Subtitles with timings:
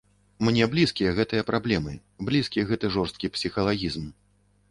[0.45, 1.93] Мне блізкія гэтыя праблемы,
[2.29, 4.09] блізкі гэты жорсткі псіхалагізм.